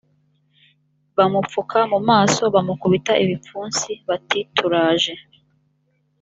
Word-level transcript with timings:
bamupfuka 1.17 1.77
mu 1.91 1.99
maso 2.09 2.43
bamukubita 2.53 3.13
ibipfunsi 3.23 3.89
bati 4.07 4.39
turaje 4.55 5.13